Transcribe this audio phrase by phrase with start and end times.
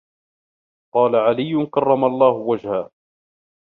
[0.95, 2.91] قَالَ عَلِيٌّ كَرَّمَ اللَّهُ وَجْهَهُ